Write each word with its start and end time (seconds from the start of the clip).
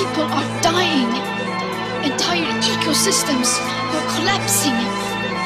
People 0.00 0.32
are 0.32 0.48
dying. 0.64 1.12
Entire 2.08 2.48
ecosystems 2.64 3.52
are 3.92 4.06
collapsing. 4.16 4.72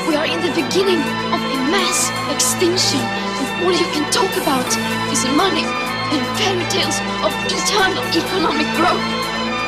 We 0.06 0.14
are 0.14 0.30
in 0.30 0.38
the 0.46 0.54
beginning 0.54 1.02
of 1.34 1.42
a 1.42 1.58
mass 1.75 2.06
extinction, 2.30 3.02
and 3.02 3.46
all 3.66 3.75
you 3.75 3.88
can 3.90 4.06
talk 4.14 4.30
about 4.38 4.70
is 5.11 5.26
money 5.34 5.66
and 5.66 6.23
fairy 6.38 6.62
tales 6.70 6.94
of 7.26 7.34
eternal 7.50 7.99
economic 8.14 8.70
growth. 8.78 9.02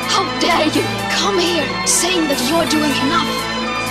How 0.07 0.23
dare 0.39 0.71
you 0.71 0.87
come 1.19 1.35
here 1.35 1.67
saying 1.83 2.31
that 2.31 2.39
you're 2.47 2.71
doing 2.71 2.95
enough 3.11 3.33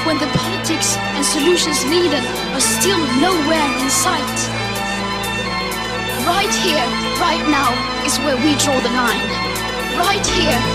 when 0.08 0.16
the 0.24 0.32
politics 0.32 0.96
and 1.20 1.28
solutions 1.28 1.84
needed 1.92 2.24
are 2.56 2.64
still 2.64 3.04
nowhere 3.20 3.68
in 3.84 3.90
sight? 3.92 4.38
Right 6.24 6.56
here, 6.64 6.88
right 7.20 7.44
now, 7.52 7.76
is 8.08 8.16
where 8.24 8.40
we 8.40 8.56
draw 8.64 8.80
the 8.80 8.96
line. 8.96 9.28
Right 9.96 10.28
here, 10.28 10.75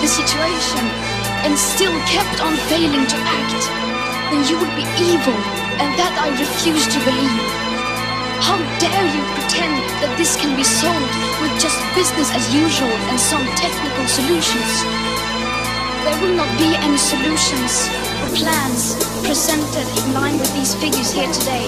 the 0.00 0.10
situation 0.10 0.84
and 1.46 1.54
still 1.58 1.94
kept 2.10 2.42
on 2.42 2.54
failing 2.66 3.06
to 3.06 3.18
act, 3.22 3.62
then 4.30 4.42
you 4.50 4.58
would 4.58 4.74
be 4.74 4.86
evil, 4.98 5.36
and 5.78 5.90
that 5.94 6.14
I 6.18 6.34
refuse 6.34 6.86
to 6.90 6.98
believe. 7.06 7.46
How 8.42 8.58
dare 8.82 9.06
you 9.06 9.22
pretend 9.38 9.74
that 10.02 10.12
this 10.18 10.34
can 10.36 10.56
be 10.56 10.66
solved 10.66 11.14
with 11.42 11.54
just 11.62 11.78
business 11.94 12.30
as 12.34 12.44
usual 12.54 12.90
and 13.10 13.18
some 13.18 13.44
technical 13.54 14.06
solutions? 14.10 14.70
There 16.04 16.18
will 16.22 16.34
not 16.34 16.50
be 16.58 16.74
any 16.78 16.98
solutions 16.98 17.90
or 18.22 18.30
plans 18.34 18.94
presented 19.26 19.86
in 20.02 20.14
line 20.14 20.38
with 20.38 20.52
these 20.54 20.74
figures 20.78 21.10
here 21.10 21.30
today. 21.30 21.66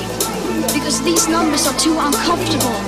Because 0.75 1.03
these 1.03 1.27
numbers 1.29 1.67
are 1.67 1.79
too 1.79 1.95
uncomfortable, 1.99 2.79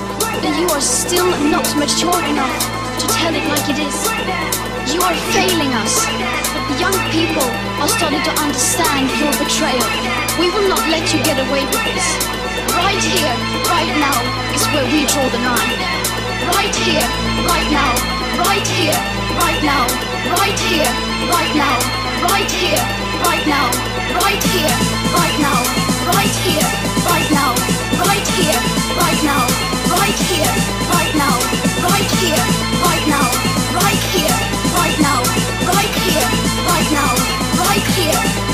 and 0.47 0.53
you 0.59 0.69
are 0.75 0.83
still 0.83 1.31
not 1.51 1.67
mature 1.79 2.23
enough 2.31 2.59
to 2.99 3.07
tell 3.15 3.35
it 3.35 3.47
like 3.51 3.67
it 3.71 3.79
is. 3.79 4.70
You 4.91 4.99
are 5.07 5.15
failing 5.31 5.71
us, 5.79 6.03
but 6.51 6.67
the 6.67 6.77
young 6.83 6.99
people 7.15 7.47
are 7.79 7.87
starting 7.87 8.19
to 8.27 8.33
understand 8.43 9.07
your 9.23 9.31
betrayal. 9.39 9.87
We 10.35 10.51
will 10.51 10.67
not 10.67 10.83
let 10.91 11.07
you 11.15 11.23
get 11.23 11.39
away 11.39 11.63
with 11.63 11.85
this. 11.95 12.09
Right 12.75 12.99
here, 12.99 13.35
right 13.71 13.93
now, 14.03 14.19
is 14.51 14.67
where 14.75 14.83
we 14.91 15.07
draw 15.07 15.23
the 15.31 15.39
line. 15.47 15.79
Right 16.59 16.75
here, 16.75 17.07
right 17.47 17.71
now, 17.71 17.95
right 18.43 18.67
here, 18.67 18.99
right 19.39 19.63
now, 19.63 19.87
right 20.35 20.59
here, 20.59 20.91
right 21.31 21.55
now, 21.55 21.79
right 22.27 22.51
here, 22.51 22.83
right 23.23 23.47
now, 23.47 23.71
right 24.19 24.43
here, 24.43 24.75
right 25.15 25.39
now, 25.39 25.61
right 26.19 26.35
here, 26.43 26.67
right 27.07 27.31
now, 27.31 27.55
right 28.03 28.27
here, 28.35 28.59
right 28.99 29.23
now, 29.23 29.47
right 29.95 30.19
here, 30.19 30.51
right 30.91 31.15
now, 31.15 31.35
right 31.79 32.11
here, 32.19 32.80
now, 36.93 37.15
right 37.63 37.87
here, 37.95 38.50